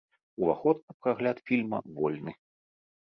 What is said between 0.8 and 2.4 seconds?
на прагляд фільма вольны.